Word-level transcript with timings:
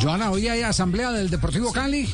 Joana, 0.00 0.30
hoy 0.30 0.48
hay 0.48 0.62
asamblea 0.62 1.10
del 1.12 1.30
Deportivo 1.30 1.72
Cali. 1.72 2.08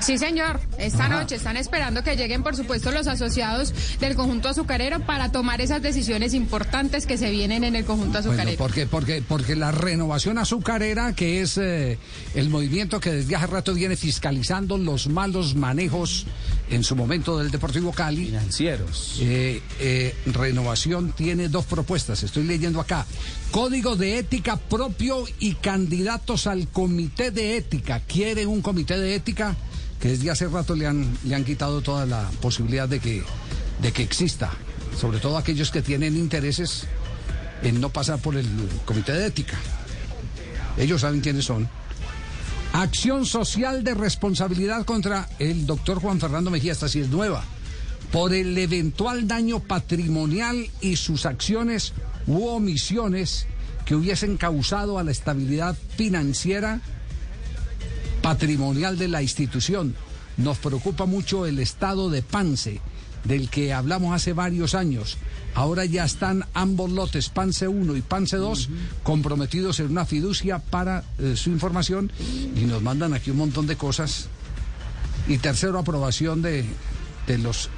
Sí, 0.00 0.16
señor. 0.16 0.60
Esta 0.78 1.08
noche 1.08 1.36
están 1.36 1.56
esperando 1.56 2.02
que 2.02 2.16
lleguen, 2.16 2.42
por 2.42 2.56
supuesto, 2.56 2.90
los 2.90 3.06
asociados 3.06 3.74
del 4.00 4.14
conjunto 4.14 4.48
azucarero 4.48 5.00
para 5.00 5.30
tomar 5.30 5.60
esas 5.60 5.82
decisiones 5.82 6.32
importantes 6.32 7.06
que 7.06 7.18
se 7.18 7.30
vienen 7.30 7.64
en 7.64 7.76
el 7.76 7.84
conjunto 7.84 8.18
azucarero. 8.18 8.44
Bueno, 8.44 8.58
porque, 8.58 8.86
porque, 8.86 9.22
porque 9.26 9.56
la 9.56 9.72
renovación 9.72 10.38
azucarera, 10.38 11.12
que 11.14 11.42
es 11.42 11.58
eh, 11.58 11.98
el 12.34 12.48
movimiento 12.48 12.98
que 12.98 13.12
desde 13.12 13.36
hace 13.36 13.46
rato 13.46 13.74
viene 13.74 13.96
fiscalizando 13.96 14.78
los 14.78 15.08
malos 15.08 15.54
manejos 15.54 16.26
en 16.70 16.84
su 16.84 16.96
momento 16.96 17.38
del 17.38 17.50
Deportivo 17.50 17.92
Cali. 17.92 18.26
Financieros. 18.26 19.18
Eh, 19.20 19.60
eh, 19.80 20.14
renovación 20.26 21.12
tiene 21.12 21.48
dos 21.48 21.66
propuestas, 21.66 22.22
estoy 22.22 22.44
leyendo 22.44 22.80
acá. 22.80 23.06
Código 23.50 23.96
de 23.96 24.18
ética 24.18 24.56
propio 24.56 25.24
y 25.38 25.54
candidatos 25.54 26.46
al 26.46 26.68
comité 26.68 27.30
de 27.30 27.56
ética. 27.56 28.00
¿Quiere 28.00 28.46
un 28.46 28.62
comité 28.62 28.98
de 28.98 29.14
ética? 29.14 29.56
que 30.00 30.08
desde 30.08 30.30
hace 30.30 30.48
rato 30.48 30.74
le 30.74 30.86
han, 30.86 31.06
le 31.24 31.34
han 31.34 31.44
quitado 31.44 31.82
toda 31.82 32.06
la 32.06 32.28
posibilidad 32.40 32.88
de 32.88 33.00
que, 33.00 33.22
de 33.82 33.92
que 33.92 34.02
exista, 34.02 34.50
sobre 34.98 35.18
todo 35.18 35.36
aquellos 35.36 35.70
que 35.70 35.82
tienen 35.82 36.16
intereses 36.16 36.86
en 37.62 37.80
no 37.80 37.90
pasar 37.90 38.18
por 38.18 38.36
el 38.36 38.46
comité 38.86 39.12
de 39.12 39.26
ética. 39.26 39.58
Ellos 40.78 41.02
saben 41.02 41.20
quiénes 41.20 41.44
son. 41.44 41.68
Acción 42.72 43.26
social 43.26 43.82
de 43.82 43.94
responsabilidad 43.94 44.84
contra 44.84 45.28
el 45.40 45.66
doctor 45.66 46.00
Juan 46.00 46.20
Fernando 46.20 46.50
Mejía, 46.50 46.70
esta 46.70 46.88
sí 46.88 47.00
es 47.00 47.08
nueva, 47.08 47.42
por 48.12 48.32
el 48.32 48.56
eventual 48.56 49.26
daño 49.26 49.58
patrimonial 49.58 50.68
y 50.80 50.94
sus 50.94 51.26
acciones 51.26 51.92
u 52.28 52.46
omisiones 52.46 53.46
que 53.84 53.96
hubiesen 53.96 54.36
causado 54.36 54.98
a 54.98 55.02
la 55.02 55.10
estabilidad 55.10 55.76
financiera 55.96 56.80
patrimonial 58.22 58.96
de 58.96 59.08
la 59.08 59.20
institución. 59.20 59.96
Nos 60.36 60.58
preocupa 60.58 61.06
mucho 61.06 61.46
el 61.46 61.58
estado 61.58 62.08
de 62.08 62.22
Pance, 62.22 62.80
del 63.24 63.50
que 63.50 63.72
hablamos 63.72 64.14
hace 64.14 64.32
varios 64.32 64.74
años. 64.74 65.18
Ahora 65.54 65.84
ya 65.84 66.04
están 66.04 66.44
ambos 66.54 66.90
lotes, 66.90 67.28
Pance 67.28 67.66
1 67.66 67.96
y 67.96 68.02
Pance 68.02 68.36
2, 68.36 68.68
comprometidos 69.02 69.80
en 69.80 69.90
una 69.90 70.04
fiducia 70.04 70.58
para 70.58 71.04
eh, 71.18 71.34
su 71.36 71.50
información 71.50 72.12
y 72.56 72.64
nos 72.64 72.82
mandan 72.82 73.14
aquí 73.14 73.30
un 73.30 73.38
montón 73.38 73.66
de 73.66 73.76
cosas. 73.76 74.28
Y 75.26 75.38
tercero, 75.38 75.78
aprobación 75.78 76.40
de, 76.42 76.64
de 77.26 77.38
los 77.38 77.68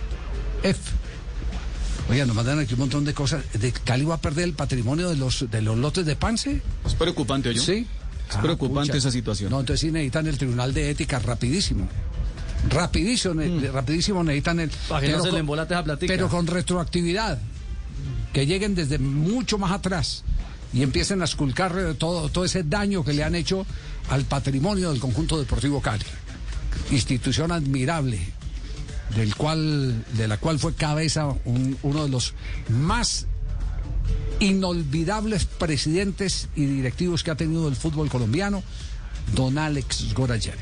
F. 0.63 0.79
Oiga, 2.11 2.27
nos 2.27 2.37
mandan 2.37 2.59
aquí 2.59 2.75
un 2.75 2.81
montón 2.81 3.05
de 3.05 3.15
cosas. 3.15 3.45
¿De 3.59 3.73
Cali 3.73 4.05
va 4.05 4.17
a 4.17 4.20
perder 4.20 4.45
el 4.45 4.55
patrimonio 4.55 5.09
de 5.09 5.17
los, 5.17 5.51
de 5.51 5.63
los 5.63 5.79
lotes 5.79 6.05
de 6.05 6.17
Pance? 6.17 6.61
Es 6.85 6.95
preocupante, 6.95 7.48
oye. 7.48 7.61
Sí. 7.61 7.87
Es 8.31 8.37
preocupante 8.37 8.93
pucha. 8.93 8.98
esa 8.98 9.11
situación. 9.11 9.51
No, 9.51 9.61
entonces 9.61 9.81
sí 9.81 9.91
necesitan 9.91 10.27
el 10.27 10.39
Tribunal 10.39 10.73
de 10.73 10.91
Ética 10.91 11.19
rapidísimo. 11.19 11.89
Rapidísimo, 12.71 13.35
ne- 13.35 13.71
rapidísimo 13.71 14.23
necesitan 14.23 14.61
el... 14.61 14.71
Para 14.89 15.01
que 15.07 15.13
no 15.13 15.19
se 15.19 15.25
con- 15.29 15.35
le 15.35 15.41
embolate 15.41 15.75
esa 15.75 15.85
platica. 15.85 16.13
Pero 16.13 16.29
con 16.29 16.47
retroactividad. 16.47 17.39
Que 18.33 18.47
lleguen 18.47 18.75
desde 18.75 18.99
mucho 18.99 19.59
más 19.59 19.73
atrás 19.73 20.25
y 20.73 20.83
empiecen 20.83 21.21
a 21.21 21.25
esculcar 21.27 21.75
todo, 21.99 22.29
todo 22.31 22.45
ese 22.47 22.63
daño 22.63 23.05
que 23.05 23.13
le 23.13 23.25
han 23.25 23.35
hecho 23.35 23.67
al 24.09 24.25
patrimonio 24.25 24.91
del 24.91 25.01
conjunto 25.01 25.39
deportivo 25.39 25.83
Cali. 25.83 26.05
Institución 26.91 27.53
admirable, 27.53 28.19
del 29.17 29.35
cual, 29.37 30.03
de 30.15 30.29
la 30.29 30.39
cual 30.39 30.59
fue 30.59 30.75
cabeza 30.75 31.27
un- 31.45 31.77
uno 31.83 32.05
de 32.05 32.09
los 32.09 32.33
más 32.71 33.27
inolvidables 34.41 35.45
presidentes 35.45 36.49
y 36.57 36.65
directivos 36.65 37.23
que 37.23 37.31
ha 37.31 37.35
tenido 37.37 37.69
el 37.69 37.77
fútbol 37.77 38.09
colombiano, 38.09 38.63
don 39.35 39.59
Alex 39.59 40.15
Gorayan. 40.15 40.57